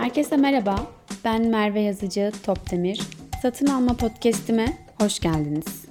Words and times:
Herkese 0.00 0.36
merhaba. 0.36 0.86
Ben 1.24 1.46
Merve 1.46 1.80
Yazıcı 1.80 2.32
Topdemir. 2.42 3.00
Satın 3.42 3.66
alma 3.66 3.96
podcast'ime 3.96 4.78
hoş 4.98 5.20
geldiniz. 5.20 5.84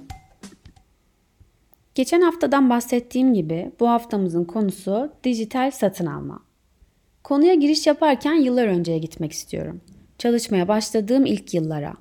Geçen 1.94 2.20
haftadan 2.20 2.70
bahsettiğim 2.70 3.34
gibi 3.34 3.70
bu 3.80 3.88
haftamızın 3.88 4.44
konusu 4.44 5.12
dijital 5.24 5.70
satın 5.70 6.06
alma. 6.06 6.42
Konuya 7.24 7.54
giriş 7.54 7.86
yaparken 7.86 8.34
yıllar 8.34 8.66
önceye 8.66 8.98
gitmek 8.98 9.32
istiyorum. 9.32 9.80
Çalışmaya 10.18 10.68
başladığım 10.68 11.26
ilk 11.26 11.54
yıllara. 11.54 11.94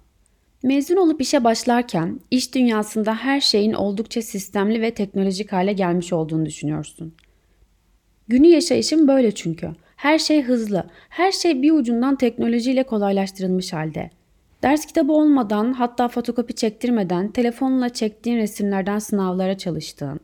Mezun 0.63 0.95
olup 0.95 1.21
işe 1.21 1.43
başlarken 1.43 2.19
iş 2.31 2.55
dünyasında 2.55 3.15
her 3.15 3.41
şeyin 3.41 3.73
oldukça 3.73 4.21
sistemli 4.21 4.81
ve 4.81 4.93
teknolojik 4.93 5.51
hale 5.51 5.73
gelmiş 5.73 6.13
olduğunu 6.13 6.45
düşünüyorsun. 6.45 7.13
Günü 8.27 8.47
yaşayışım 8.47 9.07
böyle 9.07 9.35
çünkü. 9.35 9.69
Her 9.99 10.19
şey 10.19 10.43
hızlı. 10.43 10.89
Her 11.09 11.31
şey 11.31 11.61
bir 11.61 11.71
ucundan 11.71 12.15
teknolojiyle 12.15 12.83
kolaylaştırılmış 12.83 13.73
halde. 13.73 14.09
Ders 14.63 14.85
kitabı 14.85 15.11
olmadan, 15.11 15.73
hatta 15.73 16.07
fotokopi 16.07 16.55
çektirmeden 16.55 17.31
telefonla 17.31 17.89
çektiğin 17.89 18.37
resimlerden 18.37 18.99
sınavlara 18.99 19.57
çalıştığın, 19.57 20.19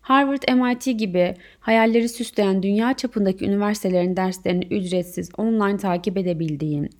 Harvard, 0.00 0.42
MIT 0.54 0.98
gibi 0.98 1.34
hayalleri 1.60 2.08
süsleyen 2.08 2.62
dünya 2.62 2.94
çapındaki 2.94 3.44
üniversitelerin 3.44 4.16
derslerini 4.16 4.64
ücretsiz 4.64 5.30
online 5.36 5.76
takip 5.76 6.16
edebildiğin, 6.16 6.90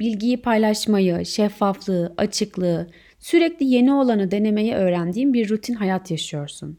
bilgiyi 0.00 0.36
paylaşmayı, 0.36 1.26
şeffaflığı, 1.26 2.14
açıklığı, 2.16 2.86
sürekli 3.18 3.66
yeni 3.66 3.92
olanı 3.92 4.30
denemeyi 4.30 4.74
öğrendiğin 4.74 5.34
bir 5.34 5.48
rutin 5.48 5.74
hayat 5.74 6.10
yaşıyorsun. 6.10 6.78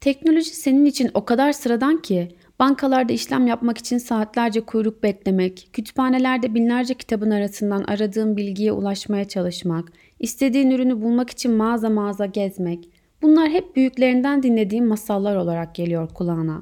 Teknoloji 0.00 0.50
senin 0.50 0.84
için 0.84 1.10
o 1.14 1.24
kadar 1.24 1.52
sıradan 1.52 2.02
ki 2.02 2.28
bankalarda 2.58 3.12
işlem 3.12 3.46
yapmak 3.46 3.78
için 3.78 3.98
saatlerce 3.98 4.60
kuyruk 4.60 5.02
beklemek, 5.02 5.68
kütüphanelerde 5.72 6.54
binlerce 6.54 6.94
kitabın 6.94 7.30
arasından 7.30 7.84
aradığın 7.84 8.36
bilgiye 8.36 8.72
ulaşmaya 8.72 9.24
çalışmak, 9.28 9.92
istediğin 10.20 10.70
ürünü 10.70 11.02
bulmak 11.02 11.30
için 11.30 11.52
mağaza 11.52 11.90
mağaza 11.90 12.26
gezmek, 12.26 12.88
bunlar 13.22 13.50
hep 13.50 13.76
büyüklerinden 13.76 14.42
dinlediğin 14.42 14.84
masallar 14.84 15.36
olarak 15.36 15.74
geliyor 15.74 16.08
kulağına. 16.08 16.60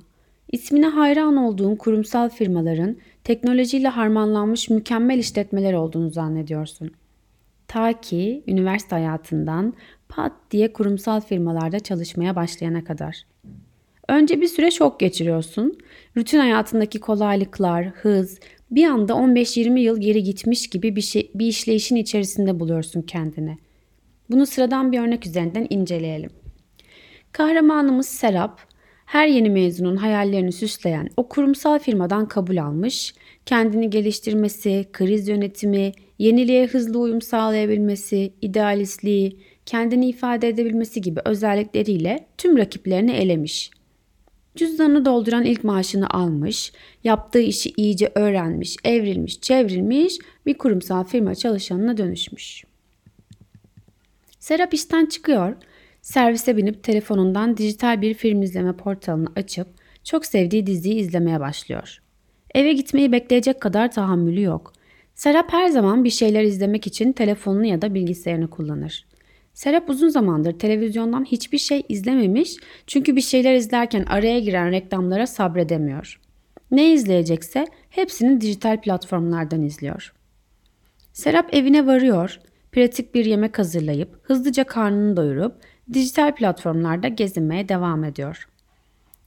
İsmine 0.53 0.87
hayran 0.87 1.37
olduğun 1.37 1.77
kurumsal 1.77 2.29
firmaların 2.29 2.97
teknolojiyle 3.25 3.89
harmanlanmış 3.89 4.71
mükemmel 4.71 5.19
işletmeler 5.19 5.73
olduğunu 5.73 6.11
zannediyorsun. 6.11 6.91
Ta 7.69 8.01
ki 8.01 8.45
üniversite 8.47 8.97
hayatından 8.97 9.75
pat 10.09 10.33
diye 10.51 10.73
kurumsal 10.73 11.21
firmalarda 11.21 11.81
çalışmaya 11.81 12.37
başlayana 12.37 12.85
kadar. 12.85 13.25
Önce 14.13 14.41
bir 14.41 14.47
süre 14.47 14.71
şok 14.71 15.01
geçiriyorsun. 15.01 15.79
Rutin 16.17 16.39
hayatındaki 16.39 17.01
kolaylıklar, 17.01 17.87
hız, 17.87 18.41
bir 18.71 18.85
anda 18.85 19.13
15-20 19.13 19.79
yıl 19.79 20.01
geri 20.01 20.23
gitmiş 20.23 20.71
gibi 20.71 20.97
bir, 20.97 21.01
şey, 21.01 21.31
bir 21.35 21.47
işleyişin 21.47 21.97
içerisinde 21.97 22.61
buluyorsun 22.61 23.03
kendini. 23.03 23.59
Bunu 24.31 24.47
sıradan 24.47 24.93
bir 24.93 25.01
örnek 25.01 25.27
üzerinden 25.27 25.67
inceleyelim. 25.71 26.31
Kahramanımız 27.33 28.09
Serap, 28.09 28.61
her 29.07 29.27
yeni 29.27 29.51
mezunun 29.51 29.97
hayallerini 29.97 30.53
süsleyen 30.53 31.09
o 31.17 31.29
kurumsal 31.29 31.79
firmadan 31.79 32.29
kabul 32.29 32.57
almış, 32.57 33.15
kendini 33.47 33.91
geliştirmesi, 33.91 34.87
kriz 34.93 35.29
yönetimi, 35.29 35.93
yeniliğe 36.19 36.67
hızlı 36.67 36.99
uyum 36.99 37.21
sağlayabilmesi, 37.21 38.33
idealistliği, 38.43 39.39
kendini 39.67 40.09
ifade 40.09 40.49
edebilmesi 40.49 41.01
gibi 41.01 41.21
özellikleriyle 41.25 42.27
tüm 42.39 42.59
rakiplerini 42.59 43.13
elemiş. 43.13 43.71
Cüzdanını 44.57 45.05
dolduran 45.05 45.45
ilk 45.45 45.65
maaşını 45.65 46.11
almış, 46.11 46.73
yaptığı 47.05 47.41
işi 47.41 47.73
iyice 47.77 48.13
öğrenmiş, 48.15 48.77
evrilmiş, 48.85 49.41
çevrilmiş 49.41 50.19
bir 50.47 50.59
kurumsal 50.59 51.05
firma 51.05 51.35
çalışanına 51.35 51.97
dönüşmüş. 51.97 52.65
Serap 54.39 54.75
işten 54.75 55.07
çıkıyor, 55.07 55.57
servise 56.03 56.57
binip 56.57 56.83
telefonundan 56.83 57.57
dijital 57.57 58.03
bir 58.03 58.15
film 58.15 58.43
izleme 58.43 58.73
portalını 58.73 59.29
açıp 59.37 59.69
çok 60.05 60.27
sevdiği 60.27 60.67
diziyi 60.67 60.95
izlemeye 60.95 61.41
başlıyor. 61.41 62.03
Eve 62.55 62.73
gitmeyi 62.73 63.13
bekleyecek 63.13 63.61
kadar 63.61 63.93
tahammülü 63.93 64.43
yok. 64.43 64.73
Serap 65.15 65.53
her 65.53 65.69
zaman 65.69 66.05
bir 66.05 66.11
şeyler 66.11 66.43
izlemek 66.43 66.87
için 66.87 67.13
telefonunu 67.13 67.67
ya 67.67 67.83
da 67.83 67.95
bilgisayarını 67.95 68.51
kullanır. 68.51 69.07
Serap 69.55 69.91
uzun 69.91 70.09
zamandır 70.09 70.59
televizyondan 70.59 71.25
hiçbir 71.25 71.59
şey 71.59 71.83
izlememiş 71.89 72.57
çünkü 72.87 73.17
bir 73.17 73.21
şeyler 73.21 73.55
izlerken 73.55 74.05
araya 74.05 74.41
giren 74.41 74.71
reklamlara 74.71 75.27
sabredemiyor. 75.27 76.21
Ne 76.71 76.93
izleyecekse 76.93 77.67
hepsini 77.91 78.41
dijital 78.41 78.81
platformlardan 78.81 79.63
izliyor. 79.63 80.15
Serap 81.13 81.55
evine 81.55 81.87
varıyor, 81.87 82.41
pratik 82.73 83.15
bir 83.15 83.25
yemek 83.25 83.59
hazırlayıp 83.59 84.09
hızlıca 84.23 84.65
karnını 84.65 85.17
doyurup 85.17 85.55
dijital 85.93 86.35
platformlarda 86.35 87.09
gezinmeye 87.09 87.69
devam 87.69 88.05
ediyor. 88.05 88.49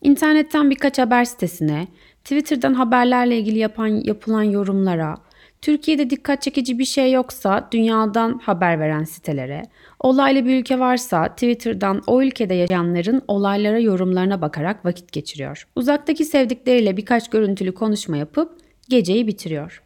İnternetten 0.01 0.69
birkaç 0.69 0.99
haber 0.99 1.25
sitesine, 1.25 1.87
Twitter'dan 2.23 2.73
haberlerle 2.73 3.37
ilgili 3.39 3.57
yapan, 3.59 3.87
yapılan 3.87 4.43
yorumlara, 4.43 5.17
Türkiye'de 5.65 6.09
dikkat 6.09 6.41
çekici 6.41 6.79
bir 6.79 6.85
şey 6.85 7.11
yoksa 7.11 7.67
dünyadan 7.71 8.39
haber 8.43 8.79
veren 8.79 9.03
sitelere, 9.03 9.63
olaylı 9.99 10.45
bir 10.45 10.59
ülke 10.59 10.79
varsa 10.79 11.27
Twitter'dan 11.27 12.01
o 12.07 12.21
ülkede 12.21 12.53
yaşayanların 12.53 13.21
olaylara 13.27 13.79
yorumlarına 13.79 14.41
bakarak 14.41 14.85
vakit 14.85 15.11
geçiriyor. 15.11 15.67
Uzaktaki 15.75 16.25
sevdikleriyle 16.25 16.97
birkaç 16.97 17.29
görüntülü 17.29 17.73
konuşma 17.73 18.17
yapıp 18.17 18.57
geceyi 18.89 19.27
bitiriyor. 19.27 19.83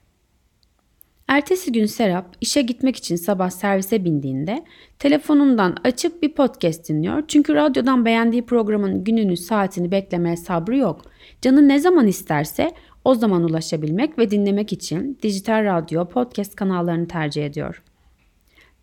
Ertesi 1.28 1.72
gün 1.72 1.86
Serap 1.86 2.36
işe 2.42 2.62
gitmek 2.62 2.96
için 2.96 3.16
sabah 3.16 3.50
servise 3.50 4.06
bindiğinde 4.06 4.64
telefonundan 5.00 5.78
açıp 5.84 6.24
bir 6.24 6.34
podcast 6.34 6.90
dinliyor. 6.90 7.24
Çünkü 7.28 7.56
radyodan 7.56 8.06
beğendiği 8.06 8.46
programın 8.46 9.04
gününü 9.04 9.38
saatini 9.38 9.92
beklemeye 9.92 10.38
sabrı 10.38 10.78
yok. 10.78 11.02
Canı 11.42 11.68
ne 11.68 11.80
zaman 11.80 12.08
isterse 12.08 12.72
o 13.06 13.16
zaman 13.16 13.44
ulaşabilmek 13.44 14.18
ve 14.18 14.32
dinlemek 14.32 14.74
için 14.74 15.18
dijital 15.24 15.64
radyo, 15.64 16.06
podcast 16.06 16.56
kanallarını 16.56 17.08
tercih 17.08 17.46
ediyor. 17.46 17.84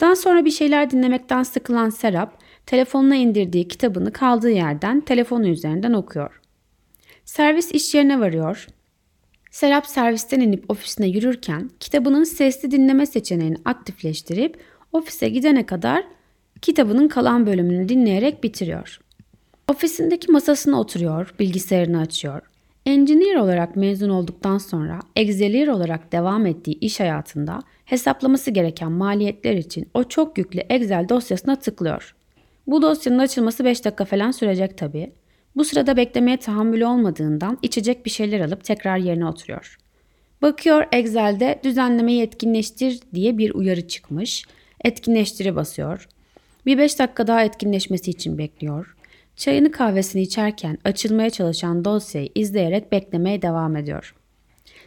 Daha 0.00 0.16
sonra 0.16 0.44
bir 0.44 0.50
şeyler 0.50 0.90
dinlemekten 0.90 1.42
sıkılan 1.42 1.90
Serap, 1.90 2.42
telefonuna 2.66 3.16
indirdiği 3.16 3.68
kitabını 3.68 4.12
kaldığı 4.12 4.50
yerden 4.50 5.00
telefonu 5.00 5.48
üzerinden 5.48 5.92
okuyor. 5.92 6.40
Servis 7.24 7.72
iş 7.72 7.94
yerine 7.94 8.20
varıyor. 8.20 8.66
Serap 9.50 9.86
servisten 9.86 10.40
inip 10.40 10.70
ofisine 10.70 11.08
yürürken 11.08 11.70
kitabının 11.80 12.24
sesli 12.24 12.70
dinleme 12.70 13.06
seçeneğini 13.06 13.56
aktifleştirip 13.64 14.60
ofise 14.92 15.28
gidene 15.28 15.66
kadar 15.66 16.04
kitabının 16.62 17.08
kalan 17.08 17.46
bölümünü 17.46 17.88
dinleyerek 17.88 18.42
bitiriyor. 18.42 19.00
Ofisindeki 19.68 20.32
masasına 20.32 20.80
oturuyor, 20.80 21.34
bilgisayarını 21.38 22.00
açıyor. 22.00 22.42
Engineer 22.86 23.36
olarak 23.36 23.76
mezun 23.76 24.08
olduktan 24.08 24.58
sonra 24.58 25.00
Excellier 25.16 25.68
olarak 25.68 26.12
devam 26.12 26.46
ettiği 26.46 26.78
iş 26.80 27.00
hayatında 27.00 27.58
hesaplaması 27.84 28.50
gereken 28.50 28.92
maliyetler 28.92 29.54
için 29.54 29.88
o 29.94 30.04
çok 30.04 30.38
yüklü 30.38 30.60
Excel 30.60 31.08
dosyasına 31.08 31.56
tıklıyor. 31.56 32.14
Bu 32.66 32.82
dosyanın 32.82 33.18
açılması 33.18 33.64
5 33.64 33.84
dakika 33.84 34.04
falan 34.04 34.30
sürecek 34.30 34.78
tabii. 34.78 35.12
Bu 35.56 35.64
sırada 35.64 35.96
beklemeye 35.96 36.36
tahammülü 36.36 36.86
olmadığından 36.86 37.58
içecek 37.62 38.04
bir 38.04 38.10
şeyler 38.10 38.40
alıp 38.40 38.64
tekrar 38.64 38.96
yerine 38.96 39.26
oturuyor. 39.26 39.76
Bakıyor 40.42 40.84
Excel'de 40.92 41.60
düzenlemeyi 41.64 42.22
etkinleştir 42.22 43.00
diye 43.14 43.38
bir 43.38 43.54
uyarı 43.54 43.88
çıkmış. 43.88 44.44
Etkinleştiri 44.84 45.56
basıyor. 45.56 46.08
Bir 46.66 46.78
5 46.78 46.98
dakika 46.98 47.26
daha 47.26 47.44
etkinleşmesi 47.44 48.10
için 48.10 48.38
bekliyor. 48.38 48.95
Çayını 49.36 49.70
kahvesini 49.70 50.22
içerken 50.22 50.78
açılmaya 50.84 51.30
çalışan 51.30 51.84
dosyayı 51.84 52.28
izleyerek 52.34 52.92
beklemeye 52.92 53.42
devam 53.42 53.76
ediyor. 53.76 54.14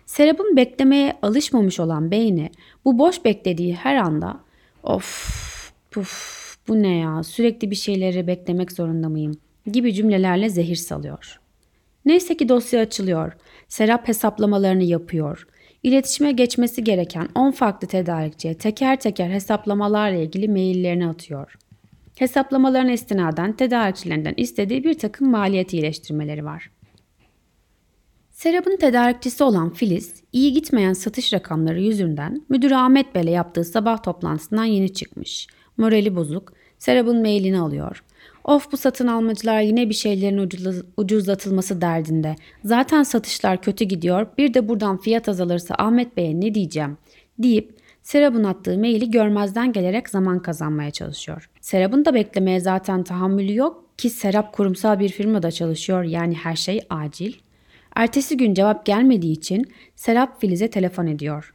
Serap'ın 0.05 0.55
beklemeye 0.55 1.17
alışmamış 1.21 1.79
olan 1.79 2.11
beyni 2.11 2.51
bu 2.85 2.99
boş 2.99 3.25
beklediği 3.25 3.75
her 3.75 3.95
anda 3.95 4.39
of 4.83 5.73
puf 5.91 6.39
bu 6.67 6.81
ne 6.81 6.97
ya 6.97 7.23
sürekli 7.23 7.71
bir 7.71 7.75
şeyleri 7.75 8.27
beklemek 8.27 8.71
zorunda 8.71 9.09
mıyım 9.09 9.33
gibi 9.71 9.93
cümlelerle 9.93 10.49
zehir 10.49 10.75
salıyor. 10.75 11.39
Neyse 12.05 12.37
ki 12.37 12.49
dosya 12.49 12.81
açılıyor. 12.81 13.33
Serap 13.67 14.07
hesaplamalarını 14.07 14.83
yapıyor. 14.83 15.47
İletişime 15.83 16.31
geçmesi 16.31 16.83
gereken 16.83 17.29
10 17.35 17.51
farklı 17.51 17.87
tedarikçiye 17.87 18.53
teker 18.53 18.99
teker 18.99 19.29
hesaplamalarla 19.29 20.17
ilgili 20.17 20.47
maillerini 20.47 21.07
atıyor. 21.07 21.57
Hesaplamalarına 22.19 22.91
istinaden 22.91 23.53
tedarikçilerinden 23.53 24.33
istediği 24.37 24.83
bir 24.83 24.93
takım 24.93 25.31
maliyet 25.31 25.73
iyileştirmeleri 25.73 26.45
var. 26.45 26.71
Serap'ın 28.29 28.77
tedarikçisi 28.77 29.43
olan 29.43 29.73
Filiz, 29.73 30.13
iyi 30.33 30.53
gitmeyen 30.53 30.93
satış 30.93 31.33
rakamları 31.33 31.81
yüzünden 31.81 32.45
müdür 32.49 32.71
Ahmet 32.71 33.15
Bey'le 33.15 33.31
yaptığı 33.31 33.63
sabah 33.63 34.03
toplantısından 34.03 34.65
yeni 34.65 34.93
çıkmış. 34.93 35.47
Morali 35.77 36.15
bozuk, 36.15 36.53
Serap'ın 36.79 37.21
mailini 37.21 37.59
alıyor. 37.59 38.03
Of 38.43 38.71
bu 38.71 38.77
satın 38.77 39.07
almacılar 39.07 39.61
yine 39.61 39.89
bir 39.89 39.93
şeylerin 39.93 40.49
ucuzlatılması 40.97 41.81
derdinde. 41.81 42.35
Zaten 42.63 43.03
satışlar 43.03 43.61
kötü 43.61 43.85
gidiyor. 43.85 44.27
Bir 44.37 44.53
de 44.53 44.67
buradan 44.67 44.97
fiyat 44.97 45.29
azalırsa 45.29 45.75
Ahmet 45.77 46.17
Bey'e 46.17 46.41
ne 46.41 46.53
diyeceğim 46.53 46.97
deyip 47.39 47.78
Serap'ın 48.09 48.43
attığı 48.43 48.77
maili 48.77 49.11
görmezden 49.11 49.73
gelerek 49.73 50.09
zaman 50.09 50.41
kazanmaya 50.41 50.91
çalışıyor. 50.91 51.49
Serap'ın 51.61 52.05
da 52.05 52.13
beklemeye 52.13 52.59
zaten 52.59 53.03
tahammülü 53.03 53.55
yok 53.55 53.97
ki 53.97 54.09
Serap 54.09 54.53
kurumsal 54.53 54.99
bir 54.99 55.09
firmada 55.09 55.51
çalışıyor 55.51 56.03
yani 56.03 56.35
her 56.35 56.55
şey 56.55 56.81
acil. 56.89 57.33
Ertesi 57.95 58.37
gün 58.37 58.53
cevap 58.53 58.85
gelmediği 58.85 59.33
için 59.33 59.71
Serap 59.95 60.41
Filiz'e 60.41 60.69
telefon 60.69 61.07
ediyor. 61.07 61.53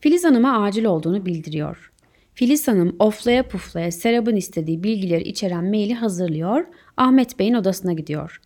Filiz 0.00 0.24
Hanım'a 0.24 0.64
acil 0.64 0.84
olduğunu 0.84 1.26
bildiriyor. 1.26 1.92
Filiz 2.34 2.68
Hanım 2.68 2.96
oflaya 2.98 3.48
puflaya 3.48 3.92
Serap'ın 3.92 4.36
istediği 4.36 4.82
bilgileri 4.82 5.22
içeren 5.22 5.64
maili 5.64 5.94
hazırlıyor, 5.94 6.64
Ahmet 6.96 7.38
Bey'in 7.38 7.54
odasına 7.54 7.92
gidiyor. 7.92 8.40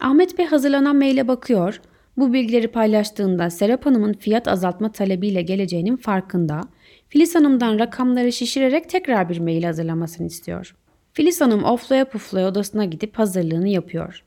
Ahmet 0.00 0.38
Bey 0.38 0.46
hazırlanan 0.46 0.96
maile 0.96 1.28
bakıyor, 1.28 1.80
bu 2.16 2.32
bilgileri 2.32 2.68
paylaştığında 2.68 3.50
Serap 3.50 3.86
Hanım'ın 3.86 4.12
fiyat 4.12 4.48
azaltma 4.48 4.92
talebiyle 4.92 5.42
geleceğinin 5.42 5.96
farkında, 5.96 6.60
Filiz 7.08 7.34
Hanım'dan 7.34 7.78
rakamları 7.78 8.32
şişirerek 8.32 8.88
tekrar 8.88 9.28
bir 9.28 9.38
mail 9.38 9.62
hazırlamasını 9.62 10.26
istiyor. 10.26 10.76
Filiz 11.12 11.40
Hanım 11.40 11.64
oflaya 11.64 12.04
puflaya 12.04 12.48
odasına 12.48 12.84
gidip 12.84 13.18
hazırlığını 13.18 13.68
yapıyor. 13.68 14.24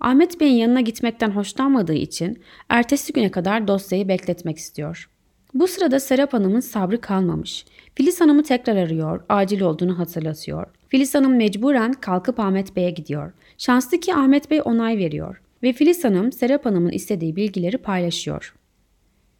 Ahmet 0.00 0.40
Bey'in 0.40 0.56
yanına 0.56 0.80
gitmekten 0.80 1.30
hoşlanmadığı 1.30 1.94
için 1.94 2.42
ertesi 2.68 3.12
güne 3.12 3.30
kadar 3.30 3.68
dosyayı 3.68 4.08
bekletmek 4.08 4.58
istiyor. 4.58 5.10
Bu 5.54 5.66
sırada 5.66 6.00
Serap 6.00 6.32
Hanım'ın 6.32 6.60
sabrı 6.60 7.00
kalmamış. 7.00 7.64
Filiz 7.94 8.20
Hanım'ı 8.20 8.42
tekrar 8.42 8.76
arıyor, 8.76 9.24
acil 9.28 9.60
olduğunu 9.60 9.98
hatırlatıyor. 9.98 10.66
Filiz 10.88 11.14
Hanım 11.14 11.36
mecburen 11.36 11.92
kalkıp 11.92 12.40
Ahmet 12.40 12.76
Bey'e 12.76 12.90
gidiyor. 12.90 13.32
Şanslı 13.58 14.00
ki 14.00 14.14
Ahmet 14.14 14.50
Bey 14.50 14.60
onay 14.64 14.98
veriyor 14.98 15.40
ve 15.62 15.72
Filiz 15.72 16.04
Hanım 16.04 16.32
Serap 16.32 16.66
Hanım'ın 16.66 16.90
istediği 16.90 17.36
bilgileri 17.36 17.78
paylaşıyor. 17.78 18.54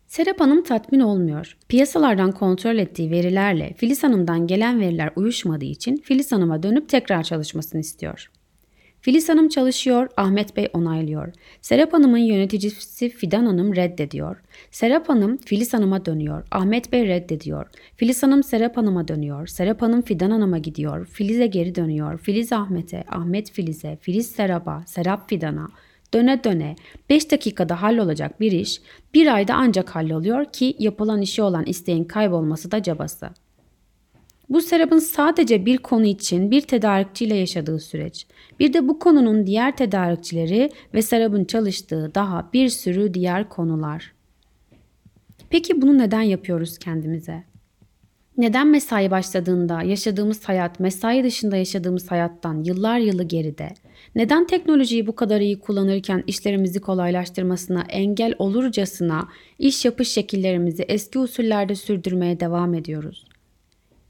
Serap 0.07 0.41
Hanım 0.41 0.63
tatmin 0.63 1.01
olmuyor. 1.01 1.57
Piyasalardan 1.69 2.33
kontrol 2.33 2.79
ettiği 2.79 3.11
verilerle 3.11 3.75
Filiz 3.77 4.03
Hanım'dan 4.03 4.47
gelen 4.47 4.81
veriler 4.81 5.11
uyuşmadığı 5.17 5.65
için 5.65 5.97
Filiz 5.97 6.33
Hanım'a 6.33 6.63
dönüp 6.63 6.89
tekrar 6.89 7.23
çalışmasını 7.23 7.81
istiyor. 7.81 8.31
Filiz 9.01 9.29
Hanım 9.29 9.49
çalışıyor, 9.49 10.09
Ahmet 10.17 10.57
Bey 10.57 10.69
onaylıyor. 10.73 11.33
Serap 11.63 11.93
Hanım'ın 11.93 12.19
yöneticisi 12.19 13.09
Fidan 13.09 13.47
Hanım 13.47 13.77
reddediyor. 13.77 14.37
Serap 14.71 15.09
Hanım 15.09 15.37
Filiz 15.37 15.75
Hanım'a 15.75 16.05
dönüyor. 16.05 16.47
Ahmet 16.51 16.93
Bey 16.93 17.09
reddediyor. 17.09 17.67
Filiz 17.97 18.23
Hanım 18.23 18.43
Serap 18.43 18.77
Hanım'a 18.77 19.09
dönüyor. 19.09 19.47
Serap 19.47 19.83
Hanım 19.83 20.03
Fidan 20.03 20.31
Hanım'a 20.31 20.59
gidiyor. 20.59 21.07
Filiz'e 21.07 21.47
geri 21.47 21.75
dönüyor. 21.75 22.19
Filiz 22.19 22.53
Ahmet'e, 22.53 23.05
Ahmet 23.09 23.51
Filiz'e, 23.51 23.99
Filiz 24.01 24.27
Serap'a, 24.31 24.83
Serap 24.87 25.29
Fidan'a. 25.29 25.69
Döne 26.15 26.45
döne 26.45 26.77
5 27.11 27.31
dakikada 27.31 27.83
hallolacak 27.83 28.41
bir 28.41 28.53
iş 28.53 28.81
bir 29.15 29.35
ayda 29.35 29.55
ancak 29.55 29.91
halloluyor 29.91 30.45
ki 30.45 30.77
yapılan 30.79 31.23
işi 31.23 31.43
olan 31.43 31.67
isteğin 31.67 32.05
kaybolması 32.05 32.71
da 32.71 32.83
cabası. 32.83 33.31
Bu 34.49 34.61
Serap'ın 34.61 34.99
sadece 34.99 35.67
bir 35.67 35.79
konu 35.79 36.05
için 36.05 36.51
bir 36.51 36.61
tedarikçiyle 36.61 37.37
yaşadığı 37.37 37.79
süreç. 37.79 38.27
Bir 38.61 38.73
de 38.73 38.89
bu 38.89 38.99
konunun 38.99 39.47
diğer 39.47 39.77
tedarikçileri 39.77 40.71
ve 40.95 41.03
Serap'ın 41.03 41.45
çalıştığı 41.45 42.15
daha 42.15 42.51
bir 42.53 42.69
sürü 42.69 43.15
diğer 43.15 43.49
konular. 43.49 44.13
Peki 45.51 45.83
bunu 45.83 45.99
neden 45.99 46.23
yapıyoruz 46.23 46.79
kendimize? 46.79 47.50
Neden 48.41 48.67
mesai 48.67 49.11
başladığında 49.11 49.83
yaşadığımız 49.83 50.45
hayat 50.45 50.81
mesai 50.81 51.25
dışında 51.25 51.57
yaşadığımız 51.57 52.11
hayattan 52.11 52.65
yıllar 52.65 52.99
yılı 52.99 53.23
geride? 53.23 53.69
Neden 54.15 54.47
teknolojiyi 54.47 55.07
bu 55.07 55.15
kadar 55.15 55.41
iyi 55.41 55.61
kullanırken 55.61 56.25
işlerimizi 56.27 56.81
kolaylaştırmasına 56.81 57.85
engel 57.89 58.35
olurcasına 58.39 59.29
iş 59.59 59.85
yapış 59.85 60.09
şekillerimizi 60.09 60.83
eski 60.83 61.19
usullerde 61.19 61.75
sürdürmeye 61.75 62.41
devam 62.41 62.75
ediyoruz? 62.75 63.27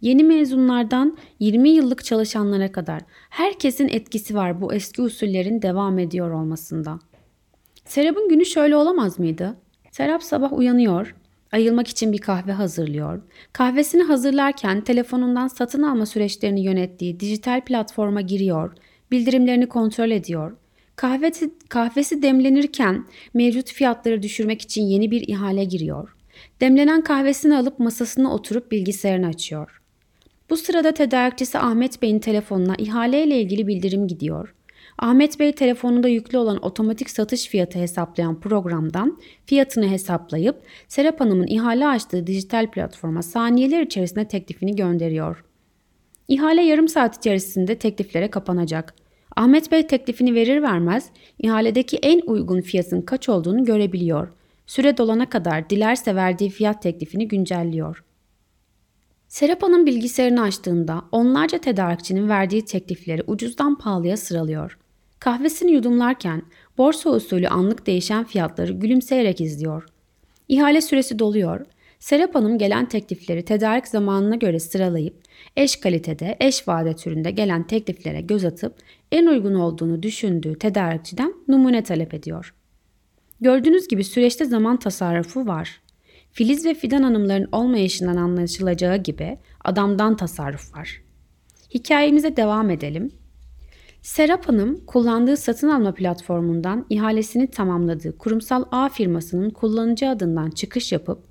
Yeni 0.00 0.24
mezunlardan 0.24 1.18
20 1.40 1.68
yıllık 1.70 2.04
çalışanlara 2.04 2.72
kadar 2.72 3.00
herkesin 3.30 3.88
etkisi 3.88 4.34
var 4.34 4.60
bu 4.60 4.74
eski 4.74 5.02
usullerin 5.02 5.62
devam 5.62 5.98
ediyor 5.98 6.30
olmasında. 6.30 6.98
Serap'ın 7.84 8.28
günü 8.28 8.44
şöyle 8.44 8.76
olamaz 8.76 9.18
mıydı? 9.18 9.56
Serap 9.90 10.22
sabah 10.22 10.52
uyanıyor, 10.52 11.14
ayılmak 11.52 11.88
için 11.88 12.12
bir 12.12 12.18
kahve 12.18 12.52
hazırlıyor. 12.52 13.22
Kahvesini 13.52 14.02
hazırlarken 14.02 14.80
telefonundan 14.80 15.48
satın 15.48 15.82
alma 15.82 16.06
süreçlerini 16.06 16.60
yönettiği 16.60 17.20
dijital 17.20 17.60
platforma 17.60 18.20
giriyor, 18.20 18.72
bildirimlerini 19.10 19.68
kontrol 19.68 20.10
ediyor. 20.10 20.56
Kahvesi, 20.96 21.50
kahvesi 21.68 22.22
demlenirken 22.22 23.04
mevcut 23.34 23.72
fiyatları 23.72 24.22
düşürmek 24.22 24.62
için 24.62 24.82
yeni 24.82 25.10
bir 25.10 25.28
ihale 25.28 25.64
giriyor. 25.64 26.16
Demlenen 26.60 27.04
kahvesini 27.04 27.56
alıp 27.56 27.78
masasına 27.78 28.34
oturup 28.34 28.72
bilgisayarını 28.72 29.26
açıyor. 29.26 29.82
Bu 30.50 30.56
sırada 30.56 30.94
tedarikçisi 30.94 31.58
Ahmet 31.58 32.02
Bey'in 32.02 32.18
telefonuna 32.18 32.74
ihale 32.78 33.24
ile 33.24 33.40
ilgili 33.40 33.66
bildirim 33.66 34.08
gidiyor. 34.08 34.54
Ahmet 35.00 35.40
Bey 35.40 35.52
telefonunda 35.52 36.08
yüklü 36.08 36.38
olan 36.38 36.64
otomatik 36.64 37.10
satış 37.10 37.48
fiyatı 37.48 37.78
hesaplayan 37.78 38.40
programdan 38.40 39.18
fiyatını 39.46 39.88
hesaplayıp 39.88 40.62
Serap 40.88 41.20
Hanım'ın 41.20 41.46
ihale 41.46 41.86
açtığı 41.86 42.26
dijital 42.26 42.70
platforma 42.70 43.22
saniyeler 43.22 43.82
içerisinde 43.82 44.28
teklifini 44.28 44.76
gönderiyor. 44.76 45.44
İhale 46.28 46.62
yarım 46.62 46.88
saat 46.88 47.16
içerisinde 47.16 47.78
tekliflere 47.78 48.30
kapanacak. 48.30 48.94
Ahmet 49.36 49.72
Bey 49.72 49.86
teklifini 49.86 50.34
verir 50.34 50.62
vermez 50.62 51.10
ihaledeki 51.38 51.96
en 51.96 52.20
uygun 52.26 52.60
fiyatın 52.60 53.02
kaç 53.02 53.28
olduğunu 53.28 53.64
görebiliyor. 53.64 54.28
Süre 54.66 54.96
dolana 54.96 55.28
kadar 55.28 55.70
dilerse 55.70 56.16
verdiği 56.16 56.50
fiyat 56.50 56.82
teklifini 56.82 57.28
güncelliyor. 57.28 58.04
Serap 59.28 59.62
Hanım 59.62 59.86
bilgisayarını 59.86 60.42
açtığında 60.42 61.02
onlarca 61.12 61.58
tedarikçinin 61.58 62.28
verdiği 62.28 62.64
teklifleri 62.64 63.22
ucuzdan 63.26 63.78
pahalıya 63.78 64.16
sıralıyor. 64.16 64.79
Kahvesini 65.20 65.72
yudumlarken 65.72 66.42
borsa 66.78 67.10
usulü 67.10 67.48
anlık 67.48 67.86
değişen 67.86 68.24
fiyatları 68.24 68.72
gülümseyerek 68.72 69.40
izliyor. 69.40 69.84
İhale 70.48 70.80
süresi 70.80 71.18
doluyor. 71.18 71.66
Serap 71.98 72.34
Hanım 72.34 72.58
gelen 72.58 72.88
teklifleri 72.88 73.44
tedarik 73.44 73.88
zamanına 73.88 74.34
göre 74.34 74.60
sıralayıp 74.60 75.14
eş 75.56 75.76
kalitede, 75.76 76.36
eş 76.40 76.68
vade 76.68 76.96
türünde 76.96 77.30
gelen 77.30 77.66
tekliflere 77.66 78.20
göz 78.20 78.44
atıp 78.44 78.74
en 79.12 79.26
uygun 79.26 79.54
olduğunu 79.54 80.02
düşündüğü 80.02 80.58
tedarikçiden 80.58 81.34
numune 81.48 81.82
talep 81.82 82.14
ediyor. 82.14 82.54
Gördüğünüz 83.40 83.88
gibi 83.88 84.04
süreçte 84.04 84.44
zaman 84.44 84.76
tasarrufu 84.76 85.46
var. 85.46 85.80
Filiz 86.32 86.66
ve 86.66 86.74
Fidan 86.74 87.02
Hanımların 87.02 87.48
olmayışından 87.52 88.16
anlaşılacağı 88.16 88.96
gibi 88.96 89.38
adamdan 89.64 90.16
tasarruf 90.16 90.74
var. 90.76 91.02
Hikayemize 91.74 92.36
devam 92.36 92.70
edelim. 92.70 93.19
Serap 94.02 94.48
Hanım 94.48 94.86
kullandığı 94.86 95.36
satın 95.36 95.68
alma 95.68 95.94
platformundan 95.94 96.86
ihalesini 96.90 97.46
tamamladığı 97.50 98.18
kurumsal 98.18 98.64
A 98.70 98.88
firmasının 98.88 99.50
kullanıcı 99.50 100.08
adından 100.08 100.50
çıkış 100.50 100.92
yapıp 100.92 101.22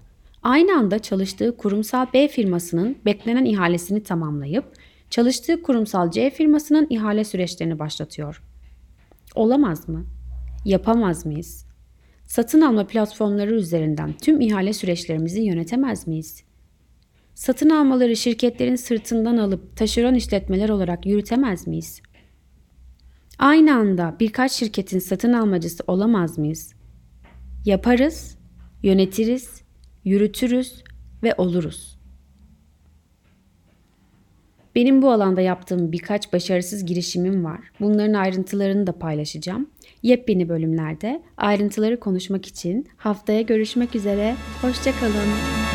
aynı 0.43 0.77
anda 0.77 0.99
çalıştığı 0.99 1.57
kurumsal 1.57 2.05
B 2.13 2.27
firmasının 2.27 2.97
beklenen 3.05 3.45
ihalesini 3.45 4.03
tamamlayıp 4.03 4.65
çalıştığı 5.09 5.61
kurumsal 5.61 6.11
C 6.11 6.29
firmasının 6.29 6.87
ihale 6.89 7.23
süreçlerini 7.23 7.79
başlatıyor. 7.79 8.43
Olamaz 9.35 9.89
mı? 9.89 10.05
Yapamaz 10.65 11.25
mıyız? 11.25 11.65
Satın 12.25 12.61
alma 12.61 12.87
platformları 12.87 13.55
üzerinden 13.55 14.13
tüm 14.13 14.41
ihale 14.41 14.73
süreçlerimizi 14.73 15.41
yönetemez 15.41 16.07
miyiz? 16.07 16.43
Satın 17.35 17.69
almaları 17.69 18.15
şirketlerin 18.15 18.75
sırtından 18.75 19.37
alıp 19.37 19.77
taşeron 19.77 20.13
işletmeler 20.13 20.69
olarak 20.69 21.05
yürütemez 21.05 21.67
miyiz? 21.67 22.01
Aynı 23.39 23.75
anda 23.75 24.15
birkaç 24.19 24.51
şirketin 24.51 24.99
satın 24.99 25.33
almacısı 25.33 25.83
olamaz 25.87 26.37
mıyız? 26.37 26.73
Yaparız, 27.65 28.37
yönetiriz, 28.83 29.61
yürütürüz 30.05 30.83
ve 31.23 31.33
oluruz. 31.37 31.99
Benim 34.75 35.01
bu 35.01 35.11
alanda 35.11 35.41
yaptığım 35.41 35.91
birkaç 35.91 36.33
başarısız 36.33 36.85
girişimim 36.85 37.45
var. 37.45 37.59
Bunların 37.79 38.13
ayrıntılarını 38.13 38.87
da 38.87 38.99
paylaşacağım. 38.99 39.69
Yepyeni 40.03 40.49
bölümlerde 40.49 41.21
ayrıntıları 41.37 41.99
konuşmak 41.99 42.45
için 42.45 42.87
haftaya 42.97 43.41
görüşmek 43.41 43.95
üzere. 43.95 44.35
Hoşçakalın. 44.61 45.68